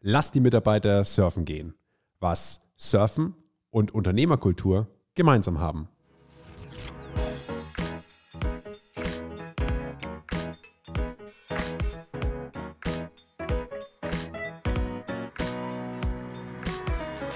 [0.00, 1.74] Lass die Mitarbeiter surfen gehen.
[2.20, 3.34] Was Surfen
[3.70, 4.86] und Unternehmerkultur
[5.16, 5.88] gemeinsam haben.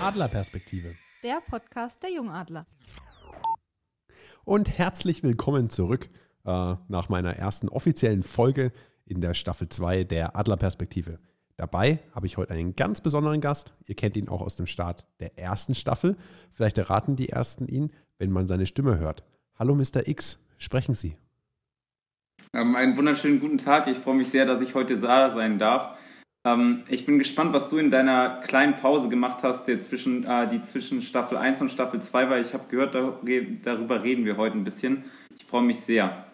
[0.01, 0.95] Adlerperspektive.
[1.25, 2.67] Der Podcast der Jungadler.
[4.45, 6.11] Und herzlich willkommen zurück
[6.45, 8.71] äh, nach meiner ersten offiziellen Folge
[9.05, 11.19] in der Staffel 2 der Adlerperspektive.
[11.57, 13.73] Dabei habe ich heute einen ganz besonderen Gast.
[13.87, 16.17] Ihr kennt ihn auch aus dem Start der ersten Staffel.
[16.53, 19.23] Vielleicht erraten die Ersten ihn, wenn man seine Stimme hört.
[19.59, 20.07] Hallo Mr.
[20.07, 21.17] X, sprechen Sie.
[22.55, 23.87] Ähm, einen wunderschönen guten Tag.
[23.87, 25.97] Ich freue mich sehr, dass ich heute Sarah sein darf.
[26.45, 30.49] Ähm, ich bin gespannt, was du in deiner kleinen Pause gemacht hast, der zwischen, äh,
[30.49, 32.39] die zwischen Staffel 1 und Staffel 2 war.
[32.41, 35.05] Ich habe gehört, darüber reden wir heute ein bisschen.
[35.37, 36.32] Ich freue mich sehr.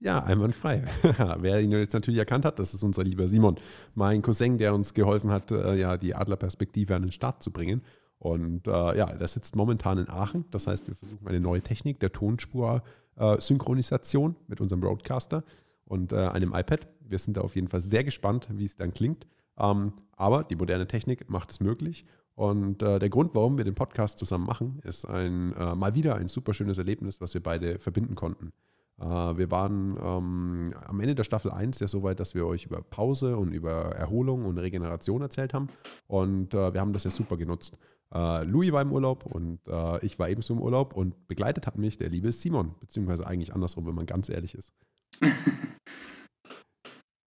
[0.00, 0.82] Ja, einwandfrei.
[1.38, 3.56] Wer ihn jetzt natürlich erkannt hat, das ist unser lieber Simon,
[3.94, 7.80] mein Cousin, der uns geholfen hat, äh, ja, die Adlerperspektive an den Start zu bringen.
[8.18, 10.44] Und äh, ja, der sitzt momentan in Aachen.
[10.50, 15.42] Das heißt, wir versuchen eine neue Technik der Tonspur-Synchronisation mit unserem Broadcaster
[15.84, 16.86] und äh, einem iPad.
[17.00, 19.26] Wir sind da auf jeden Fall sehr gespannt, wie es dann klingt.
[19.58, 22.06] Ähm, aber die moderne Technik macht es möglich.
[22.34, 26.16] Und äh, der Grund, warum wir den Podcast zusammen machen, ist ein, äh, mal wieder
[26.16, 28.52] ein super schönes Erlebnis, was wir beide verbinden konnten.
[29.00, 32.64] Äh, wir waren ähm, am Ende der Staffel 1 ja so weit, dass wir euch
[32.66, 35.68] über Pause und über Erholung und Regeneration erzählt haben.
[36.06, 37.76] Und äh, wir haben das ja super genutzt.
[38.12, 41.78] Äh, Louis war im Urlaub und äh, ich war ebenso im Urlaub und begleitet hat
[41.78, 44.72] mich der liebe Simon, beziehungsweise eigentlich andersrum, wenn man ganz ehrlich ist.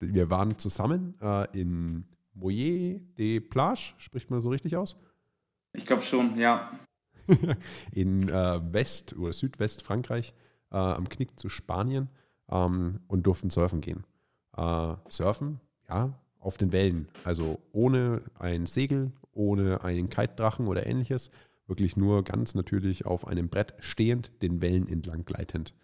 [0.01, 4.97] wir waren zusammen äh, in Moyer de Plage, spricht man so richtig aus?
[5.73, 6.70] Ich glaube schon, ja.
[7.92, 10.33] in äh, West- oder Südwest-Frankreich
[10.77, 12.11] äh, am Knick zu Spanien
[12.51, 14.05] ähm, und durften surfen gehen.
[14.57, 17.09] Äh, surfen, ja, auf den Wellen.
[17.25, 21.31] Also ohne ein Segel, ohne einen Kitedrachen oder ähnliches.
[21.67, 25.75] Wirklich nur ganz natürlich auf einem Brett stehend, den Wellen entlang gleitend.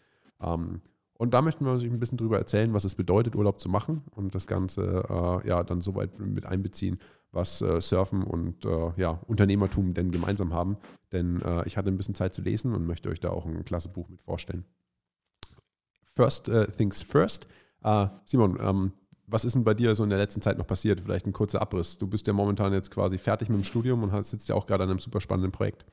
[0.40, 0.82] Ähm,
[1.14, 4.02] und da möchten wir uns ein bisschen drüber erzählen, was es bedeutet, Urlaub zu machen
[4.10, 6.98] und das Ganze äh, ja dann soweit mit einbeziehen,
[7.30, 10.76] was äh, Surfen und äh, ja, Unternehmertum denn gemeinsam haben.
[11.12, 13.64] Denn äh, ich hatte ein bisschen Zeit zu lesen und möchte euch da auch ein
[13.64, 14.64] klasse Buch mit vorstellen.
[16.14, 17.46] First uh, things first.
[17.84, 18.92] Uh, Simon, ähm,
[19.26, 21.00] was ist denn bei dir so in der letzten Zeit noch passiert?
[21.00, 21.98] Vielleicht ein kurzer Abriss.
[21.98, 24.84] Du bist ja momentan jetzt quasi fertig mit dem Studium und sitzt ja auch gerade
[24.84, 25.86] an einem super spannenden Projekt.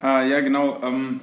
[0.00, 0.82] Ah, ja, genau.
[0.82, 1.20] Ähm,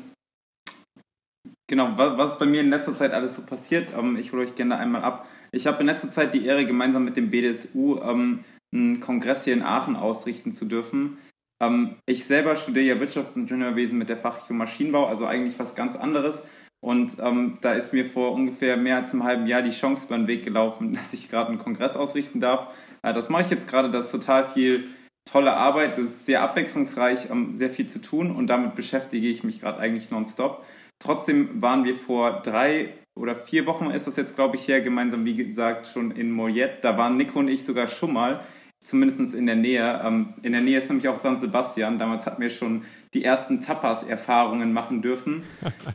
[1.68, 3.92] genau, was, was, bei mir in letzter Zeit alles so passiert?
[3.98, 5.28] Ähm, ich hole euch gerne einmal ab.
[5.52, 8.44] Ich habe in letzter Zeit die Ehre, gemeinsam mit dem BDSU ähm,
[8.74, 11.18] einen Kongress hier in Aachen ausrichten zu dürfen.
[11.62, 16.44] Ähm, ich selber studiere ja Wirtschaftsingenieurwesen mit der Fachrichtung Maschinenbau, also eigentlich was ganz anderes.
[16.84, 20.18] Und ähm, da ist mir vor ungefähr mehr als einem halben Jahr die Chance über
[20.18, 22.68] den Weg gelaufen, dass ich gerade einen Kongress ausrichten darf.
[23.04, 24.86] Äh, das mache ich jetzt gerade, das ist total viel
[25.26, 29.44] tolle Arbeit, das ist sehr abwechslungsreich, ähm, sehr viel zu tun und damit beschäftige ich
[29.44, 30.66] mich gerade eigentlich nonstop.
[31.00, 35.26] Trotzdem waren wir vor drei oder vier Wochen ist das jetzt, glaube ich, her, gemeinsam,
[35.26, 36.84] wie gesagt, schon in Moyet.
[36.84, 38.42] Da waren Nico und ich sogar schon mal,
[38.84, 40.02] zumindest in der Nähe.
[40.04, 42.00] Ähm, in der Nähe ist nämlich auch San Sebastian.
[42.00, 42.84] Damals hatten wir schon
[43.14, 45.44] die ersten Tapas-Erfahrungen machen dürfen.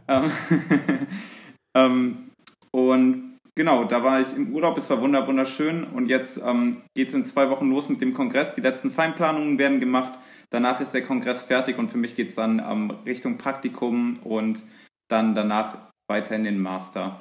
[0.08, 0.30] Ähm,
[1.74, 2.30] ähm,
[2.70, 7.14] und genau, da war ich im Urlaub, es war wunderschön und jetzt ähm, geht es
[7.14, 8.54] in zwei Wochen los mit dem Kongress.
[8.54, 10.16] Die letzten Feinplanungen werden gemacht.
[10.50, 14.62] Danach ist der Kongress fertig und für mich geht es dann ähm, Richtung Praktikum und
[15.08, 15.76] dann danach
[16.06, 17.20] weiter in den Master.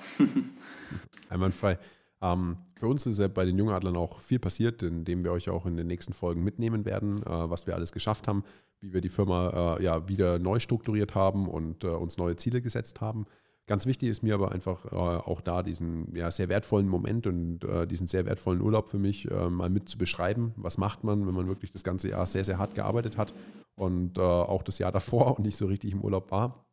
[1.29, 1.79] Einwandfrei.
[2.21, 5.65] Ähm, für uns ist ja bei den Jungadlern auch viel passiert, indem wir euch auch
[5.65, 8.43] in den nächsten Folgen mitnehmen werden, äh, was wir alles geschafft haben,
[8.81, 12.61] wie wir die Firma äh, ja wieder neu strukturiert haben und äh, uns neue Ziele
[12.61, 13.25] gesetzt haben.
[13.67, 18.07] Ganz wichtig ist mir aber einfach auch da diesen ja, sehr wertvollen Moment und diesen
[18.07, 20.53] sehr wertvollen Urlaub für mich mal mit zu beschreiben.
[20.55, 23.33] Was macht man, wenn man wirklich das ganze Jahr sehr, sehr hart gearbeitet hat
[23.75, 26.64] und auch das Jahr davor und nicht so richtig im Urlaub war.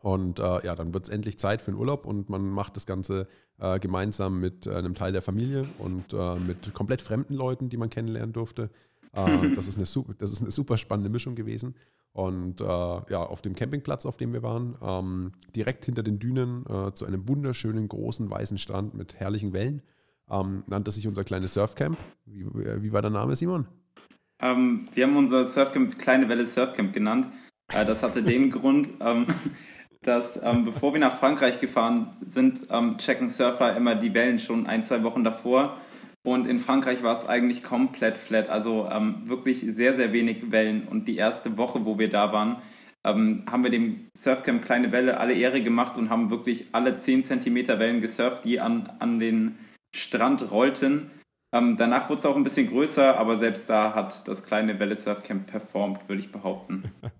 [0.00, 2.86] Und äh, ja, dann wird es endlich Zeit für einen Urlaub und man macht das
[2.86, 3.26] Ganze
[3.58, 7.76] äh, gemeinsam mit äh, einem Teil der Familie und äh, mit komplett fremden Leuten, die
[7.76, 8.70] man kennenlernen durfte.
[9.12, 11.74] Äh, das, ist eine, das ist eine super spannende Mischung gewesen.
[12.12, 16.64] Und äh, ja, auf dem Campingplatz, auf dem wir waren, ähm, direkt hinter den Dünen
[16.94, 19.82] zu einem wunderschönen großen weißen Strand mit herrlichen Wellen,
[20.30, 21.98] ähm, nannte sich unser kleines Surfcamp.
[22.24, 23.66] Wie, wie war der Name, Simon?
[24.40, 27.28] Ähm, wir haben unser Surfcamp Kleine Welle Surfcamp genannt.
[27.68, 29.26] das hatte den Grund, ähm,
[30.02, 34.66] dass ähm, bevor wir nach Frankreich gefahren sind, ähm, checken Surfer immer die Wellen schon
[34.66, 35.76] ein, zwei Wochen davor.
[36.24, 40.86] Und in Frankreich war es eigentlich komplett flat, also ähm, wirklich sehr, sehr wenig Wellen.
[40.86, 42.60] Und die erste Woche, wo wir da waren,
[43.04, 47.24] ähm, haben wir dem Surfcamp Kleine Welle alle Ehre gemacht und haben wirklich alle 10
[47.24, 49.58] cm Wellen gesurft, die an, an den
[49.94, 51.10] Strand rollten.
[51.54, 54.96] Ähm, danach wurde es auch ein bisschen größer, aber selbst da hat das kleine Welle
[54.96, 56.92] Surf Camp performt, würde ich behaupten.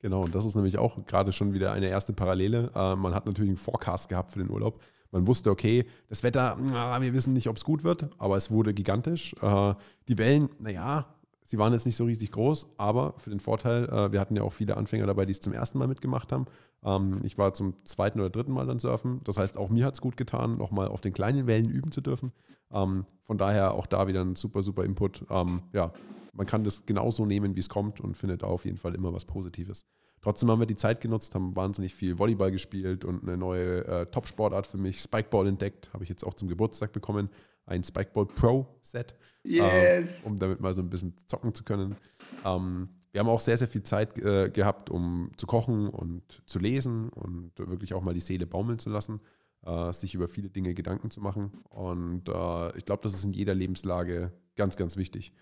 [0.00, 2.70] genau, und das ist nämlich auch gerade schon wieder eine erste Parallele.
[2.74, 4.80] Äh, man hat natürlich einen Forecast gehabt für den Urlaub.
[5.12, 8.50] Man wusste, okay, das Wetter, na, wir wissen nicht, ob es gut wird, aber es
[8.50, 9.34] wurde gigantisch.
[9.42, 9.74] Äh,
[10.08, 11.06] die Wellen, naja,
[11.42, 14.42] sie waren jetzt nicht so riesig groß, aber für den Vorteil, äh, wir hatten ja
[14.42, 16.46] auch viele Anfänger dabei, die es zum ersten Mal mitgemacht haben.
[16.84, 19.20] Ähm, ich war zum zweiten oder dritten Mal dann surfen.
[19.24, 22.00] Das heißt, auch mir hat es gut getan, nochmal auf den kleinen Wellen üben zu
[22.00, 22.32] dürfen.
[22.72, 25.24] Ähm, von daher auch da wieder ein super, super Input.
[25.28, 25.92] Ähm, ja,
[26.32, 29.12] man kann das genauso nehmen, wie es kommt und findet da auf jeden Fall immer
[29.12, 29.84] was Positives.
[30.22, 34.06] Trotzdem haben wir die Zeit genutzt, haben wahnsinnig viel Volleyball gespielt und eine neue äh,
[34.06, 35.90] Top-Sportart für mich, Spikeball, entdeckt.
[35.94, 37.30] Habe ich jetzt auch zum Geburtstag bekommen.
[37.64, 39.14] Ein Spikeball Pro-Set.
[39.42, 40.22] Yes.
[40.22, 41.96] Äh, um damit mal so ein bisschen zocken zu können.
[42.44, 46.58] Ähm, wir haben auch sehr, sehr viel Zeit äh, gehabt, um zu kochen und zu
[46.58, 49.20] lesen und wirklich auch mal die Seele baumeln zu lassen,
[49.64, 51.50] äh, sich über viele Dinge Gedanken zu machen.
[51.70, 55.32] Und äh, ich glaube, das ist in jeder Lebenslage ganz, ganz wichtig.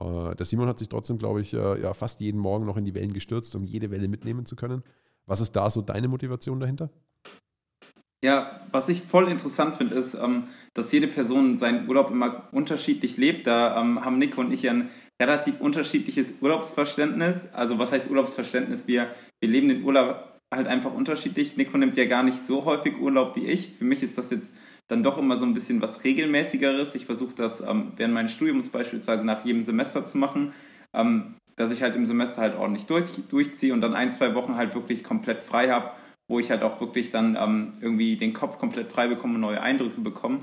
[0.00, 2.84] Äh, der Simon hat sich trotzdem, glaube ich, äh, ja, fast jeden Morgen noch in
[2.84, 4.82] die Wellen gestürzt, um jede Welle mitnehmen zu können.
[5.26, 6.90] Was ist da so deine Motivation dahinter?
[8.24, 10.44] Ja, was ich voll interessant finde, ist, ähm,
[10.74, 13.46] dass jede Person seinen Urlaub immer unterschiedlich lebt.
[13.46, 14.90] Da ähm, haben Nico und ich ein
[15.20, 17.48] relativ unterschiedliches Urlaubsverständnis.
[17.52, 18.86] Also was heißt Urlaubsverständnis?
[18.86, 19.08] Wir,
[19.40, 21.56] wir leben den Urlaub halt einfach unterschiedlich.
[21.56, 23.76] Nico nimmt ja gar nicht so häufig Urlaub wie ich.
[23.76, 24.54] Für mich ist das jetzt
[24.92, 26.94] dann doch immer so ein bisschen was regelmäßigeres.
[26.94, 30.52] Ich versuche das ähm, während meines Studiums beispielsweise nach jedem Semester zu machen,
[30.92, 34.56] ähm, dass ich halt im Semester halt ordentlich durch, durchziehe und dann ein, zwei Wochen
[34.56, 35.90] halt wirklich komplett frei habe,
[36.28, 39.62] wo ich halt auch wirklich dann ähm, irgendwie den Kopf komplett frei bekomme und neue
[39.62, 40.40] Eindrücke bekomme.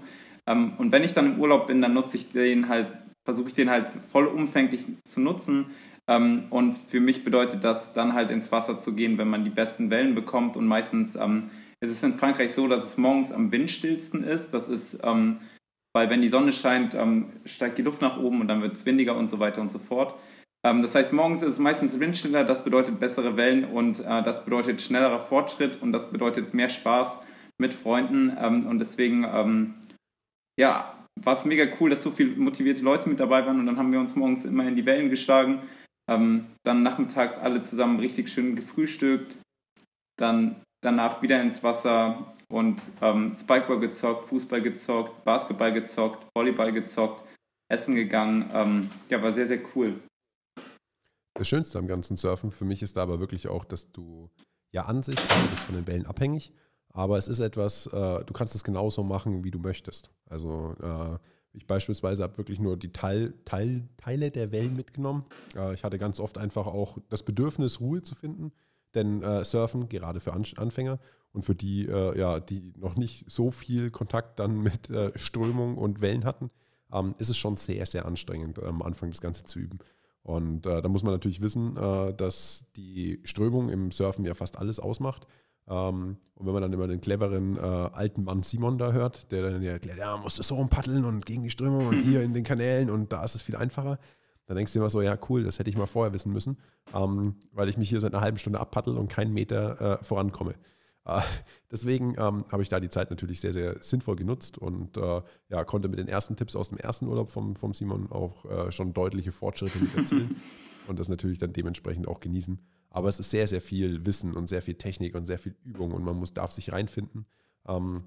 [0.48, 2.88] Ähm, und wenn ich dann im Urlaub bin, dann nutze ich den halt,
[3.24, 5.68] versuche ich den halt vollumfänglich zu nutzen.
[6.08, 9.52] Ähm, und für mich bedeutet das dann halt ins Wasser zu gehen, wenn man die
[9.52, 11.52] besten Wellen bekommt und meistens ähm,
[11.82, 14.52] es ist in Frankreich so, dass es morgens am windstillsten ist.
[14.52, 15.40] Das ist, ähm,
[15.94, 18.86] weil wenn die Sonne scheint, ähm, steigt die Luft nach oben und dann wird es
[18.86, 20.16] windiger und so weiter und so fort.
[20.66, 24.44] Ähm, das heißt, morgens ist es meistens windstiller, das bedeutet bessere Wellen und äh, das
[24.44, 27.18] bedeutet schnellerer Fortschritt und das bedeutet mehr Spaß
[27.58, 28.36] mit Freunden.
[28.38, 29.76] Ähm, und deswegen, ähm,
[30.60, 33.78] ja, war es mega cool, dass so viele motivierte Leute mit dabei waren und dann
[33.78, 35.62] haben wir uns morgens immer in die Wellen geschlagen.
[36.10, 39.38] Ähm, dann nachmittags alle zusammen richtig schön gefrühstückt,
[40.18, 47.24] dann danach wieder ins Wasser und ähm, Spikeball gezockt, Fußball gezockt, Basketball gezockt, Volleyball gezockt,
[47.70, 48.50] essen gegangen.
[48.54, 50.02] Ähm, ja, war sehr, sehr cool.
[51.36, 54.30] Das Schönste am ganzen Surfen für mich ist da aber wirklich auch, dass du
[54.72, 56.52] ja an sich, du bist von den Wellen abhängig,
[56.92, 60.10] aber es ist etwas, äh, du kannst es genauso machen, wie du möchtest.
[60.26, 61.18] Also äh,
[61.54, 65.26] ich beispielsweise habe wirklich nur die Teil, Teil, Teile der Wellen mitgenommen.
[65.56, 68.52] Äh, ich hatte ganz oft einfach auch das Bedürfnis, Ruhe zu finden.
[68.96, 71.00] Denn äh, Surfen, gerade für Anfänger
[71.32, 75.78] und für die, äh, ja, die noch nicht so viel Kontakt dann mit äh, Strömung
[75.78, 76.50] und Wellen hatten,
[76.92, 79.80] ähm, ist es schon sehr, sehr anstrengend, am Anfang das Ganze zu üben.
[80.24, 84.58] Und äh, da muss man natürlich wissen, äh, dass die Strömung im Surfen ja fast
[84.58, 85.28] alles ausmacht.
[85.68, 89.44] Ähm, und wenn man dann immer den cleveren äh, alten Mann Simon da hört, der
[89.44, 92.22] dann ja erklärt, ja, man muss das so rumpaddeln und gegen die Strömung und hier
[92.22, 94.00] in den Kanälen und da ist es viel einfacher,
[94.50, 96.58] dann denkst du immer so, ja cool, das hätte ich mal vorher wissen müssen,
[96.92, 100.56] ähm, weil ich mich hier seit einer halben Stunde abpaddel und keinen Meter äh, vorankomme.
[101.06, 101.22] Äh,
[101.72, 105.64] deswegen ähm, habe ich da die Zeit natürlich sehr, sehr sinnvoll genutzt und äh, ja,
[105.66, 108.92] konnte mit den ersten Tipps aus dem ersten Urlaub vom, vom Simon auch äh, schon
[108.92, 110.42] deutliche Fortschritte erzielen
[110.88, 112.60] und das natürlich dann dementsprechend auch genießen.
[112.90, 115.92] Aber es ist sehr, sehr viel Wissen und sehr viel Technik und sehr viel Übung
[115.92, 117.28] und man muss, darf sich reinfinden.
[117.68, 118.06] Ähm,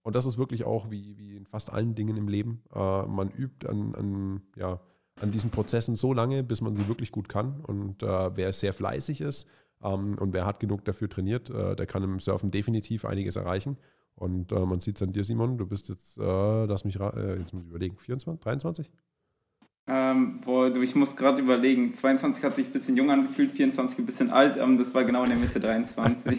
[0.00, 2.62] und das ist wirklich auch wie, wie in fast allen Dingen im Leben.
[2.74, 4.80] Äh, man übt an, an ja,
[5.20, 7.60] an diesen Prozessen so lange, bis man sie wirklich gut kann.
[7.60, 9.48] Und äh, wer sehr fleißig ist
[9.82, 13.76] ähm, und wer hart genug dafür trainiert, äh, der kann im Surfen definitiv einiges erreichen.
[14.16, 17.38] Und äh, man sieht es an dir, Simon, du bist jetzt, äh, lass mich, äh,
[17.38, 18.90] jetzt muss ich überlegen, 24, 23?
[19.86, 24.06] Ähm, boah, ich muss gerade überlegen, 22 hat sich ein bisschen jung angefühlt, 24 ein
[24.06, 26.38] bisschen alt, ähm, das war genau in der Mitte 23.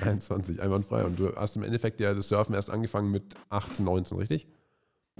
[0.00, 1.04] 23, einwandfrei.
[1.04, 4.46] Und du hast im Endeffekt ja das Surfen erst angefangen mit 18, 19, richtig?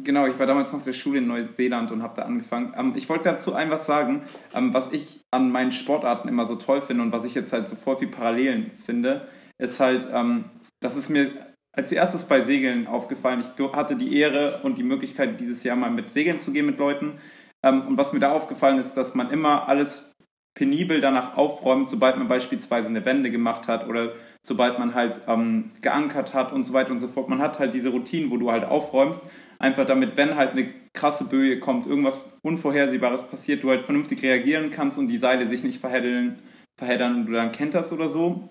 [0.05, 2.75] Genau, ich war damals noch in der Schule in Neuseeland und habe da angefangen.
[2.77, 4.23] Ähm, ich wollte dazu ein was sagen,
[4.55, 7.69] ähm, was ich an meinen Sportarten immer so toll finde und was ich jetzt halt
[7.69, 9.27] so voll viel Parallelen finde,
[9.59, 10.45] ist halt, ähm,
[10.81, 11.31] dass es mir
[11.73, 13.41] als erstes bei Segeln aufgefallen.
[13.41, 16.79] Ich hatte die Ehre und die Möglichkeit, dieses Jahr mal mit Segeln zu gehen mit
[16.79, 17.19] Leuten.
[17.63, 20.15] Ähm, und was mir da aufgefallen ist, dass man immer alles
[20.55, 24.13] penibel danach aufräumt, sobald man beispielsweise eine Wende gemacht hat oder
[24.43, 27.29] sobald man halt ähm, geankert hat und so weiter und so fort.
[27.29, 29.23] Man hat halt diese Routinen, wo du halt aufräumst
[29.59, 34.71] Einfach damit, wenn halt eine krasse Böe kommt, irgendwas Unvorhersehbares passiert, du halt vernünftig reagieren
[34.71, 36.39] kannst und die Seile sich nicht verheddeln,
[36.77, 38.51] verheddern und du dann kenterst oder so.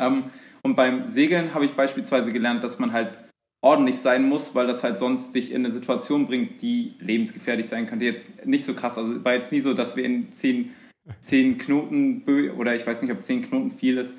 [0.00, 0.24] Ähm,
[0.62, 3.16] und beim Segeln habe ich beispielsweise gelernt, dass man halt
[3.62, 7.86] ordentlich sein musst, weil das halt sonst dich in eine Situation bringt, die lebensgefährlich sein
[7.86, 8.04] könnte.
[8.04, 10.72] Jetzt nicht so krass, also war jetzt nie so, dass wir in zehn,
[11.20, 12.22] zehn Knoten
[12.56, 14.16] oder ich weiß nicht, ob zehn Knoten viel ist.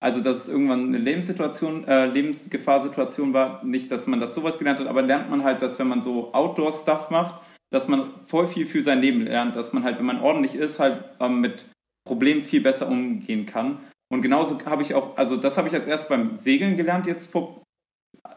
[0.00, 4.80] Also, dass es irgendwann eine Lebenssituation, äh, Lebensgefahrsituation war, nicht, dass man das sowas gelernt
[4.80, 8.66] hat, aber lernt man halt, dass wenn man so Outdoor-Stuff macht, dass man voll viel
[8.66, 11.66] für sein Leben lernt, dass man halt, wenn man ordentlich ist, halt ähm, mit
[12.06, 13.80] Problemen viel besser umgehen kann.
[14.08, 17.32] Und genauso habe ich auch, also das habe ich als erst beim Segeln gelernt, jetzt
[17.32, 17.62] vor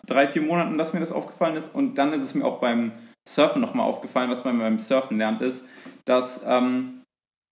[0.05, 1.75] drei, vier Monaten, dass mir das aufgefallen ist.
[1.75, 2.93] Und dann ist es mir auch beim
[3.27, 5.65] Surfen nochmal aufgefallen, was man beim Surfen lernt, ist,
[6.05, 6.98] dass ähm,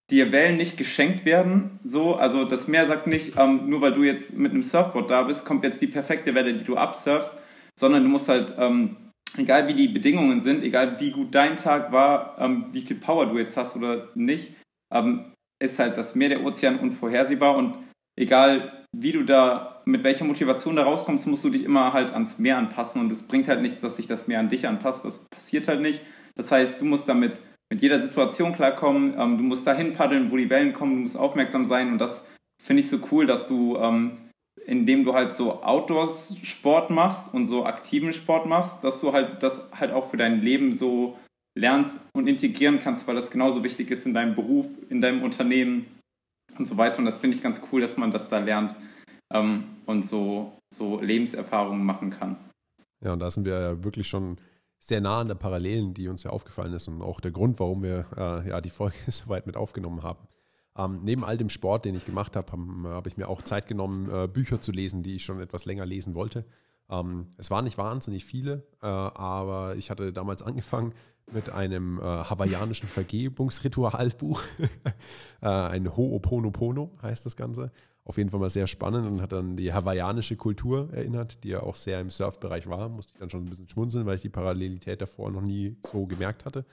[0.10, 1.80] dir Wellen nicht geschenkt werden.
[1.84, 5.24] So, also das Meer sagt nicht, ähm, nur weil du jetzt mit einem Surfboard da
[5.24, 7.34] bist, kommt jetzt die perfekte Welle, die du absurfst,
[7.78, 8.96] sondern du musst halt, ähm,
[9.38, 13.26] egal wie die Bedingungen sind, egal wie gut dein Tag war, ähm, wie viel Power
[13.26, 14.54] du jetzt hast oder nicht,
[14.94, 17.78] ähm, ist halt das Meer, der Ozean unvorhersehbar und
[18.18, 22.40] egal wie du da, mit welcher Motivation da rauskommst, musst du dich immer halt ans
[22.40, 25.26] Meer anpassen und es bringt halt nichts, dass sich das Meer an dich anpasst, das
[25.30, 26.02] passiert halt nicht.
[26.36, 30.38] Das heißt, du musst damit mit jeder Situation klarkommen, ähm, du musst dahin paddeln, wo
[30.38, 32.26] die Wellen kommen, du musst aufmerksam sein und das
[32.62, 34.18] finde ich so cool, dass du, ähm,
[34.66, 39.70] indem du halt so Outdoors-Sport machst und so aktiven Sport machst, dass du halt das
[39.72, 41.18] halt auch für dein Leben so
[41.58, 45.88] lernst und integrieren kannst, weil das genauso wichtig ist in deinem Beruf, in deinem Unternehmen
[46.58, 47.00] und so weiter.
[47.00, 48.76] Und das finde ich ganz cool, dass man das da lernt
[49.34, 52.38] ähm, und so, so Lebenserfahrungen machen kann.
[53.04, 54.38] Ja, und da sind wir ja wirklich schon
[54.80, 57.84] sehr nah an der Parallelen, die uns ja aufgefallen ist und auch der Grund, warum
[57.84, 60.28] wir äh, ja die Folge so weit mit aufgenommen haben.
[60.78, 63.68] Ähm, neben all dem Sport, den ich gemacht habe, habe hab ich mir auch Zeit
[63.68, 66.46] genommen, äh, Bücher zu lesen, die ich schon etwas länger lesen wollte.
[66.90, 70.94] Ähm, es waren nicht wahnsinnig viele, äh, aber ich hatte damals angefangen
[71.32, 74.42] mit einem äh, hawaiianischen Vergebungsritualbuch.
[75.42, 77.72] äh, ein Ho'oponopono heißt das Ganze.
[78.08, 81.62] Auf jeden Fall mal sehr spannend und hat dann die hawaiianische Kultur erinnert, die ja
[81.62, 82.88] auch sehr im Surfbereich war.
[82.88, 86.06] Musste ich dann schon ein bisschen schmunzeln, weil ich die Parallelität davor noch nie so
[86.06, 86.66] gemerkt hatte.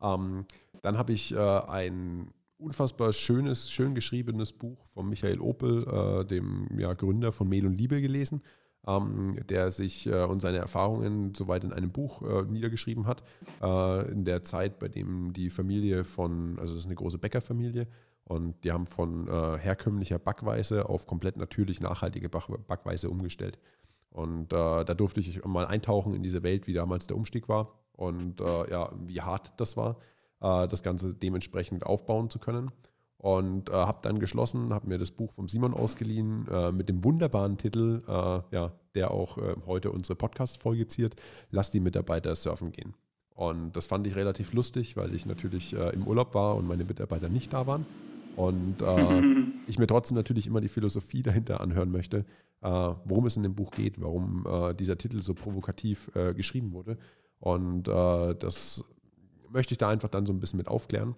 [0.00, 0.46] Ähm,
[0.80, 6.66] dann habe ich äh, ein unfassbar schönes, schön geschriebenes Buch von Michael Opel, äh, dem
[6.78, 8.40] ja, Gründer von Mehl und Liebe, gelesen
[8.88, 13.22] ähm, der sich äh, und seine Erfahrungen soweit in einem Buch äh, niedergeschrieben hat.
[13.62, 17.86] Äh, in der Zeit, bei dem die Familie von, also das ist eine große Bäckerfamilie,
[18.28, 23.58] und die haben von äh, herkömmlicher Backweise auf komplett natürlich nachhaltige Backweise umgestellt.
[24.10, 27.74] Und äh, da durfte ich mal eintauchen in diese Welt, wie damals der Umstieg war
[27.92, 29.96] und äh, ja, wie hart das war,
[30.40, 32.70] das Ganze dementsprechend aufbauen zu können
[33.18, 37.02] und äh, habe dann geschlossen, habe mir das Buch vom Simon ausgeliehen äh, mit dem
[37.04, 41.16] wunderbaren Titel, äh, ja, der auch äh, heute unsere Podcast-Folge ziert,
[41.50, 42.94] Lass die Mitarbeiter surfen gehen.
[43.34, 46.84] Und das fand ich relativ lustig, weil ich natürlich äh, im Urlaub war und meine
[46.84, 47.86] Mitarbeiter nicht da waren.
[48.38, 49.22] Und äh,
[49.66, 52.24] ich mir trotzdem natürlich immer die Philosophie dahinter anhören möchte,
[52.60, 54.44] worum es in dem Buch geht, warum
[54.80, 56.98] dieser Titel so provokativ geschrieben wurde.
[57.38, 58.82] Und das
[59.48, 61.14] möchte ich da einfach dann so ein bisschen mit aufklären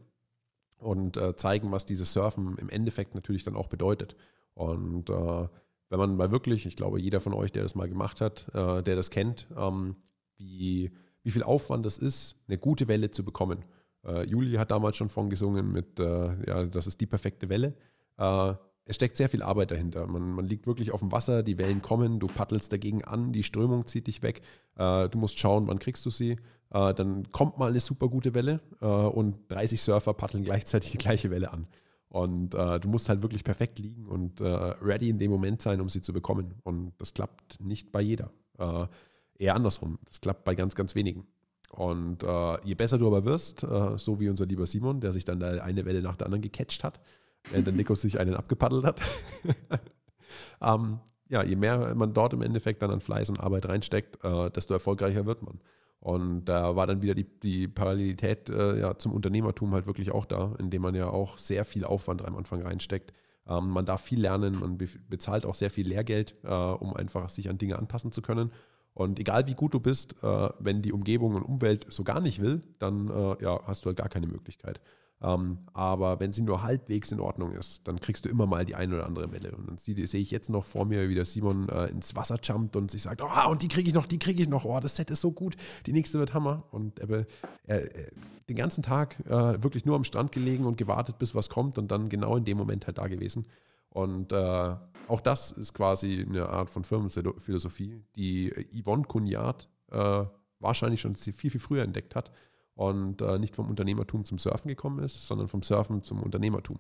[0.81, 4.17] und äh, zeigen, was dieses Surfen im Endeffekt natürlich dann auch bedeutet.
[4.55, 5.49] Und äh,
[5.89, 8.83] wenn man mal wirklich, ich glaube, jeder von euch, der das mal gemacht hat, äh,
[8.83, 9.97] der das kennt, ähm,
[10.37, 10.91] wie,
[11.23, 13.65] wie viel Aufwand das ist, eine gute Welle zu bekommen.
[14.05, 17.75] Äh, Juli hat damals schon von gesungen mit, äh, ja, das ist die perfekte Welle.
[18.19, 18.55] Äh,
[18.85, 20.07] es steckt sehr viel Arbeit dahinter.
[20.07, 23.45] Man, man, liegt wirklich auf dem Wasser, die Wellen kommen, du paddelst dagegen an, die
[23.45, 24.43] Strömung zieht dich weg.
[24.77, 26.39] du musst schauen, wann kriegst du sie.
[26.73, 30.99] Äh, dann kommt mal eine super gute Welle äh, und 30 Surfer paddeln gleichzeitig die
[30.99, 31.67] gleiche Welle an.
[32.09, 35.81] Und äh, du musst halt wirklich perfekt liegen und äh, ready in dem Moment sein,
[35.81, 36.55] um sie zu bekommen.
[36.65, 38.33] Und das klappt nicht bei jeder.
[38.59, 38.87] Äh,
[39.39, 39.99] eher andersrum.
[40.07, 41.27] Das klappt bei ganz, ganz wenigen.
[41.71, 43.61] Und äh, je besser du aber wirst,
[43.97, 46.83] so wie unser lieber Simon, der sich dann da eine Welle nach der anderen gecatcht
[46.83, 47.01] hat,
[47.49, 49.01] während der Nikos sich einen abgepaddelt hat,
[50.61, 50.99] ähm,
[51.29, 54.19] ja, je mehr man dort im Endeffekt dann an Fleiß und Arbeit reinsteckt,
[54.55, 55.61] desto erfolgreicher wird man.
[56.01, 60.25] Und da war dann wieder die, die Parallelität äh, ja, zum Unternehmertum halt wirklich auch
[60.25, 63.13] da, indem man ja auch sehr viel Aufwand am Anfang reinsteckt.
[63.47, 67.29] Ähm, man darf viel lernen, man be bezahlt auch sehr viel Lehrgeld, äh, um einfach
[67.29, 68.51] sich an Dinge anpassen zu können.
[69.01, 72.43] Und egal wie gut du bist, äh, wenn die Umgebung und Umwelt so gar nicht
[72.43, 74.79] will, dann äh, ja, hast du halt gar keine Möglichkeit.
[75.23, 78.75] Ähm, aber wenn sie nur halbwegs in Ordnung ist, dann kriegst du immer mal die
[78.75, 79.53] eine oder andere Welle.
[79.53, 82.77] Und dann sehe ich jetzt noch vor mir, wie der Simon äh, ins Wasser jumpt
[82.77, 84.97] und sich sagt, oh, und die kriege ich noch, die kriege ich noch, oh, das
[84.97, 86.65] Set ist so gut, die nächste wird Hammer.
[86.71, 87.25] Und er,
[87.65, 87.81] er,
[88.51, 91.91] den ganzen Tag äh, wirklich nur am Strand gelegen und gewartet, bis was kommt und
[91.91, 93.47] dann genau in dem Moment halt da gewesen.
[93.89, 94.75] Und äh,
[95.11, 100.25] auch das ist quasi eine Art von Firmenphilosophie, die Yvonne Cugnard äh,
[100.61, 102.31] wahrscheinlich schon viel, viel früher entdeckt hat
[102.75, 106.79] und äh, nicht vom Unternehmertum zum Surfen gekommen ist, sondern vom Surfen zum Unternehmertum.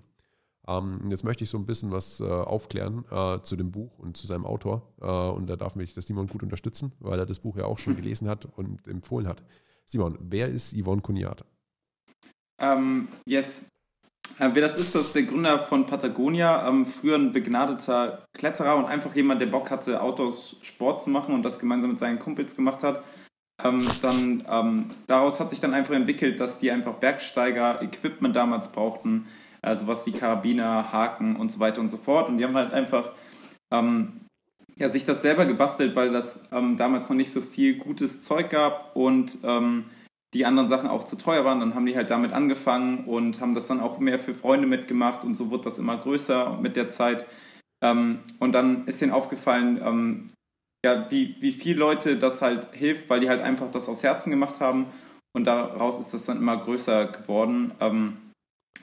[0.68, 4.16] Ähm, jetzt möchte ich so ein bisschen was äh, aufklären äh, zu dem Buch und
[4.16, 4.94] zu seinem Autor.
[5.00, 7.78] Äh, und da darf mich das Simon gut unterstützen, weil er das Buch ja auch
[7.78, 9.42] schon gelesen hat und empfohlen hat.
[9.84, 11.44] Simon, wer ist Yvonne Kuniat?
[12.58, 13.64] Ähm, yes.
[14.38, 18.76] Äh, wer das ist, das ist der Gründer von Patagonia, ähm, früher ein begnadeter Kletterer
[18.76, 22.18] und einfach jemand, der Bock hatte, Autos Sport zu machen und das gemeinsam mit seinen
[22.18, 23.02] Kumpels gemacht hat.
[23.62, 28.72] Ähm, dann ähm, daraus hat sich dann einfach entwickelt, dass die einfach Bergsteiger Equipment damals
[28.72, 29.26] brauchten,
[29.62, 32.28] äh, sowas wie Karabiner, Haken und so weiter und so fort.
[32.28, 33.10] Und die haben halt einfach
[33.70, 34.20] ähm,
[34.76, 38.49] ja, sich das selber gebastelt, weil das ähm, damals noch nicht so viel gutes Zeug
[38.49, 39.84] gab und ähm,
[40.34, 41.60] die anderen Sachen auch zu teuer waren.
[41.60, 45.25] Dann haben die halt damit angefangen und haben das dann auch mehr für Freunde mitgemacht
[45.25, 47.26] und so wurde das immer größer mit der Zeit.
[47.82, 50.30] Ähm, und dann ist ihnen aufgefallen, ähm,
[50.84, 54.30] ja, wie, wie viel Leute das halt hilft, weil die halt einfach das aus Herzen
[54.30, 54.87] gemacht haben
[55.32, 57.72] und daraus ist das dann immer größer geworden.
[57.80, 58.16] Ähm,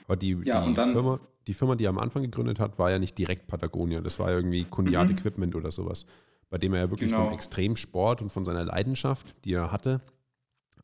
[0.06, 2.90] aber die, ja, die, dann, Firma, die Firma, die er am Anfang gegründet hat, war
[2.90, 4.00] ja nicht direkt Patagonia.
[4.00, 5.16] Das war ja irgendwie Kuniat mhm.
[5.16, 6.06] Equipment oder sowas.
[6.50, 7.24] Bei dem er ja wirklich genau.
[7.26, 10.00] vom Extremsport und von seiner Leidenschaft, die er hatte,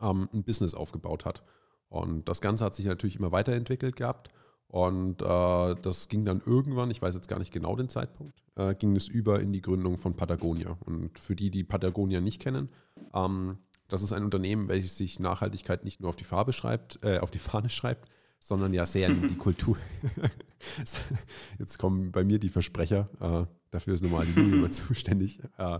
[0.00, 1.42] ähm, ein Business aufgebaut hat.
[1.88, 4.30] Und das Ganze hat sich natürlich immer weiterentwickelt gehabt.
[4.68, 8.74] Und äh, das ging dann irgendwann, ich weiß jetzt gar nicht genau den Zeitpunkt, äh,
[8.74, 10.76] ging es über in die Gründung von Patagonia.
[10.84, 12.70] Und für die, die Patagonia nicht kennen,
[13.14, 13.58] ähm,
[13.88, 17.30] das ist ein Unternehmen, welches sich Nachhaltigkeit nicht nur auf die Farbe schreibt, äh, auf
[17.30, 18.08] die Fahne schreibt,
[18.40, 19.76] sondern ja sehr in die Kultur.
[21.58, 23.08] Jetzt kommen bei mir die Versprecher.
[23.20, 25.40] Äh, dafür ist normal die Julia immer zuständig.
[25.58, 25.78] Äh,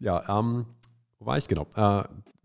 [0.00, 0.66] ja, ähm,
[1.18, 1.66] wo war ich genau?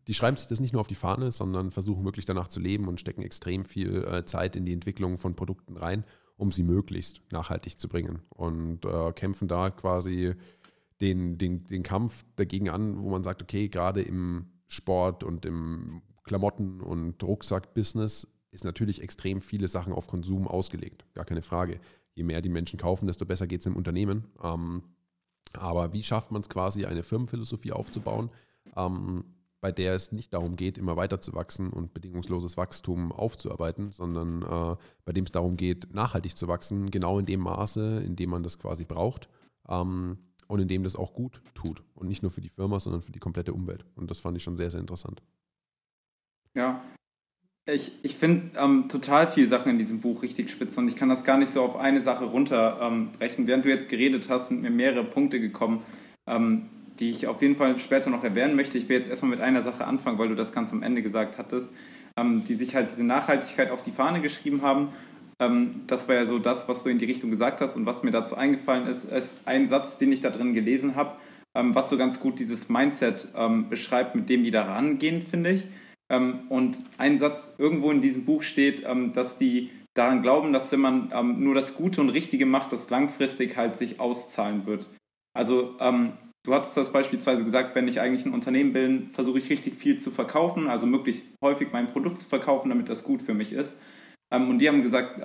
[0.09, 2.87] Die schreiben sich das nicht nur auf die Fahne, sondern versuchen wirklich danach zu leben
[2.87, 6.03] und stecken extrem viel äh, Zeit in die Entwicklung von Produkten rein,
[6.35, 8.23] um sie möglichst nachhaltig zu bringen.
[8.29, 10.33] Und äh, kämpfen da quasi
[10.99, 16.01] den, den, den Kampf dagegen an, wo man sagt, okay, gerade im Sport und im
[16.23, 21.05] Klamotten- und Rucksack-Business ist natürlich extrem viele Sachen auf Konsum ausgelegt.
[21.13, 21.79] Gar keine Frage.
[22.15, 24.25] Je mehr die Menschen kaufen, desto besser geht es im Unternehmen.
[24.43, 24.81] Ähm,
[25.53, 28.31] aber wie schafft man es quasi, eine Firmenphilosophie aufzubauen,
[28.75, 29.23] ähm,
[29.61, 34.41] bei der es nicht darum geht, immer weiter zu wachsen und bedingungsloses Wachstum aufzuarbeiten, sondern
[34.43, 34.75] äh,
[35.05, 38.43] bei dem es darum geht, nachhaltig zu wachsen, genau in dem Maße, in dem man
[38.43, 39.27] das quasi braucht
[39.67, 40.17] ähm,
[40.47, 41.83] und in dem das auch gut tut.
[41.95, 43.85] Und nicht nur für die Firma, sondern für die komplette Umwelt.
[43.95, 45.21] Und das fand ich schon sehr, sehr interessant.
[46.55, 46.81] Ja,
[47.65, 51.09] ich, ich finde ähm, total viele Sachen in diesem Buch richtig spitze und ich kann
[51.09, 53.43] das gar nicht so auf eine Sache runterbrechen.
[53.43, 55.83] Ähm, Während du jetzt geredet hast, sind mir mehrere Punkte gekommen,
[56.25, 58.77] ähm, die ich auf jeden Fall später noch erwähnen möchte.
[58.77, 61.37] Ich will jetzt erstmal mit einer Sache anfangen, weil du das ganz am Ende gesagt
[61.37, 61.71] hattest,
[62.17, 64.89] ähm, die sich halt diese Nachhaltigkeit auf die Fahne geschrieben haben.
[65.39, 68.03] Ähm, das war ja so das, was du in die Richtung gesagt hast und was
[68.03, 71.15] mir dazu eingefallen ist, ist ein Satz, den ich da drin gelesen habe,
[71.55, 73.29] ähm, was so ganz gut dieses Mindset
[73.69, 75.67] beschreibt, mit dem die da rangehen, finde ich.
[76.11, 80.71] Ähm, und ein Satz irgendwo in diesem Buch steht, ähm, dass die daran glauben, dass
[80.71, 84.89] wenn man ähm, nur das Gute und Richtige macht, das langfristig halt sich auszahlen wird.
[85.33, 85.75] Also
[86.45, 89.99] du hattest das beispielsweise gesagt, wenn ich eigentlich ein Unternehmen bin, versuche ich richtig viel
[89.99, 93.79] zu verkaufen, also möglichst häufig mein Produkt zu verkaufen, damit das gut für mich ist.
[94.31, 95.21] und die haben gesagt,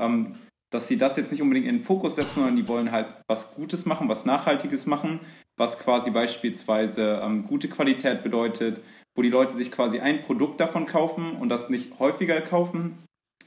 [0.70, 3.54] dass sie das jetzt nicht unbedingt in den Fokus setzen, sondern die wollen halt was
[3.54, 5.20] Gutes machen, was Nachhaltiges machen,
[5.56, 8.80] was quasi beispielsweise gute Qualität bedeutet,
[9.14, 12.98] wo die Leute sich quasi ein Produkt davon kaufen und das nicht häufiger kaufen.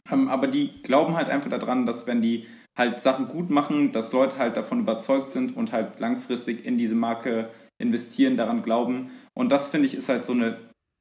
[0.09, 4.13] Ähm, aber die glauben halt einfach daran, dass wenn die halt Sachen gut machen, dass
[4.13, 9.11] Leute halt davon überzeugt sind und halt langfristig in diese Marke investieren, daran glauben.
[9.33, 10.57] Und das finde ich ist halt so eine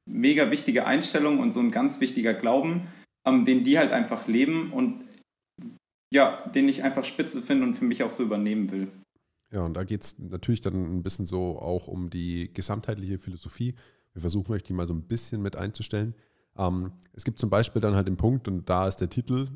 [0.09, 2.87] mega wichtige Einstellung und so ein ganz wichtiger Glauben,
[3.25, 5.03] ähm, den die halt einfach leben und
[6.11, 8.87] ja, den ich einfach spitze finde und für mich auch so übernehmen will.
[9.51, 13.75] Ja, und da geht es natürlich dann ein bisschen so auch um die gesamtheitliche Philosophie.
[14.13, 16.15] Wir versuchen euch die mal so ein bisschen mit einzustellen.
[16.57, 19.47] Ähm, es gibt zum Beispiel dann halt den Punkt, und da ist der Titel,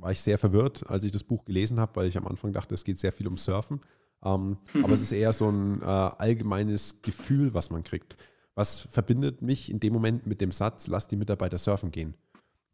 [0.00, 2.74] war ich sehr verwirrt, als ich das Buch gelesen habe, weil ich am Anfang dachte,
[2.74, 3.80] es geht sehr viel um Surfen.
[4.24, 4.84] Ähm, mhm.
[4.84, 8.16] Aber es ist eher so ein äh, allgemeines Gefühl, was man kriegt.
[8.54, 12.14] Was verbindet mich in dem Moment mit dem Satz, lass die Mitarbeiter surfen gehen?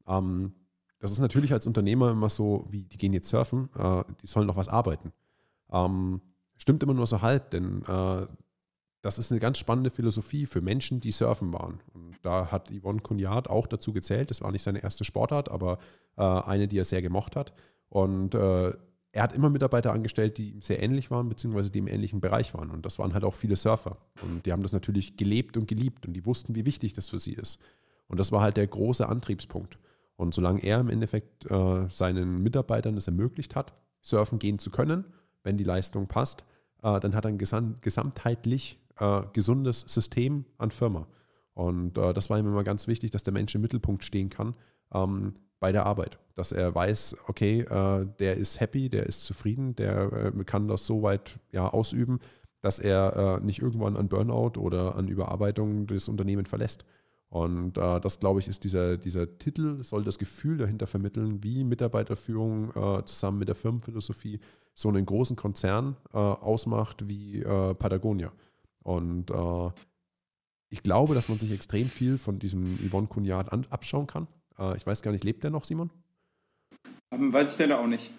[0.06, 0.52] Ähm,
[1.00, 4.46] das ist natürlich als Unternehmer immer so, wie die gehen jetzt surfen, äh, die sollen
[4.46, 5.12] noch was arbeiten.
[5.72, 6.20] Ähm,
[6.56, 8.26] stimmt immer nur so halb, denn äh,
[9.02, 11.80] das ist eine ganz spannende Philosophie für Menschen, die surfen waren.
[11.92, 14.30] Und da hat Yvonne Cunard auch dazu gezählt.
[14.30, 15.78] Das war nicht seine erste Sportart, aber
[16.16, 17.52] äh, eine, die er sehr gemocht hat.
[17.88, 18.72] Und äh,
[19.14, 22.54] er hat immer Mitarbeiter angestellt, die ihm sehr ähnlich waren, beziehungsweise die im ähnlichen Bereich
[22.54, 22.70] waren.
[22.70, 23.98] Und das waren halt auch viele Surfer.
[24.22, 27.18] Und die haben das natürlich gelebt und geliebt und die wussten, wie wichtig das für
[27.18, 27.58] sie ist.
[28.06, 29.78] Und das war halt der große Antriebspunkt.
[30.16, 35.04] Und solange er im Endeffekt äh, seinen Mitarbeitern es ermöglicht hat, surfen gehen zu können,
[35.42, 36.44] wenn die Leistung passt,
[36.82, 41.06] äh, dann hat er gesam gesamtheitlich äh, gesundes System an Firma.
[41.54, 44.54] Und äh, das war ihm immer ganz wichtig, dass der Mensch im Mittelpunkt stehen kann
[44.92, 46.18] ähm, bei der Arbeit.
[46.34, 50.86] Dass er weiß, okay, äh, der ist happy, der ist zufrieden, der äh, kann das
[50.86, 52.20] so weit ja, ausüben,
[52.62, 56.84] dass er äh, nicht irgendwann an Burnout oder an Überarbeitung des Unternehmens verlässt.
[57.28, 61.64] Und äh, das, glaube ich, ist dieser, dieser Titel, soll das Gefühl dahinter vermitteln, wie
[61.64, 64.38] Mitarbeiterführung äh, zusammen mit der Firmenphilosophie
[64.74, 68.32] so einen großen Konzern äh, ausmacht wie äh, Patagonia.
[68.82, 69.70] Und äh,
[70.70, 74.26] ich glaube, dass man sich extrem viel von diesem Yvonne Cugnard abschauen kann.
[74.58, 75.90] Äh, ich weiß gar nicht, lebt der noch, Simon?
[77.12, 78.10] Ähm, weiß ich leider auch nicht.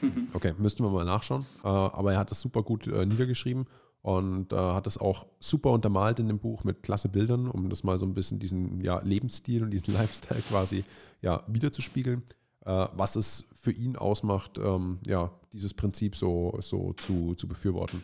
[0.32, 1.44] okay, müssten wir mal nachschauen.
[1.62, 3.66] aber er hat das super gut niedergeschrieben
[4.02, 7.84] und äh, hat das auch super untermalt in dem Buch mit klasse Bildern, um das
[7.84, 10.84] mal so ein bisschen diesen ja, Lebensstil und diesen Lifestyle quasi
[11.20, 12.22] ja, wiederzuspiegeln,
[12.64, 18.02] äh, was es für ihn ausmacht, ähm, ja, dieses Prinzip so, so zu, zu befürworten.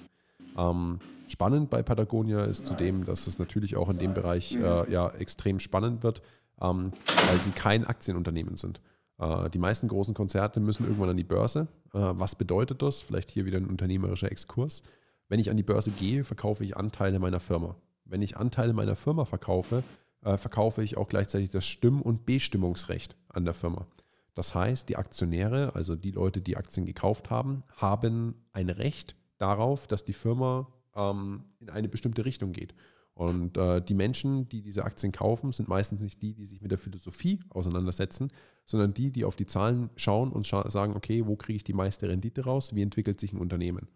[0.56, 5.08] Ähm, spannend bei Patagonia ist zudem, dass es natürlich auch in dem Bereich äh, ja,
[5.10, 6.22] extrem spannend wird,
[6.60, 6.92] ähm,
[7.28, 8.80] weil sie kein Aktienunternehmen sind.
[9.18, 11.68] Äh, die meisten großen Konzerte müssen irgendwann an die Börse.
[11.92, 13.02] Äh, was bedeutet das?
[13.02, 14.82] Vielleicht hier wieder ein unternehmerischer Exkurs.
[15.28, 17.76] Wenn ich an die Börse gehe, verkaufe ich Anteile meiner Firma.
[18.04, 19.82] Wenn ich Anteile meiner Firma verkaufe,
[20.22, 23.86] äh, verkaufe ich auch gleichzeitig das Stimm- und Bestimmungsrecht an der Firma.
[24.34, 29.86] Das heißt, die Aktionäre, also die Leute, die Aktien gekauft haben, haben ein Recht darauf,
[29.86, 32.74] dass die Firma ähm, in eine bestimmte Richtung geht.
[33.14, 36.72] Und äh, die Menschen, die diese Aktien kaufen, sind meistens nicht die, die sich mit
[36.72, 38.32] der Philosophie auseinandersetzen,
[38.64, 41.74] sondern die, die auf die Zahlen schauen und scha sagen, okay, wo kriege ich die
[41.74, 43.88] meiste Rendite raus, wie entwickelt sich ein Unternehmen.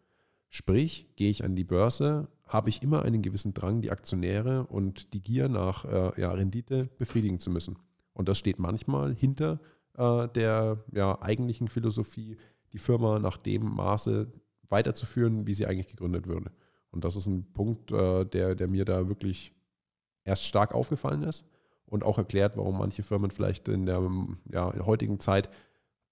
[0.50, 5.12] Sprich, gehe ich an die Börse, habe ich immer einen gewissen Drang, die Aktionäre und
[5.12, 7.76] die Gier nach äh, ja, Rendite befriedigen zu müssen.
[8.14, 9.60] Und das steht manchmal hinter
[9.96, 12.38] äh, der ja, eigentlichen Philosophie,
[12.72, 14.32] die Firma nach dem Maße
[14.68, 16.50] weiterzuführen, wie sie eigentlich gegründet würde.
[16.90, 19.52] Und das ist ein Punkt, äh, der, der mir da wirklich
[20.24, 21.44] erst stark aufgefallen ist
[21.86, 24.00] und auch erklärt, warum manche Firmen vielleicht in der,
[24.50, 25.48] ja, in der heutigen Zeit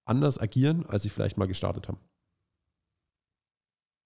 [0.05, 1.99] anders agieren, als sie vielleicht mal gestartet haben.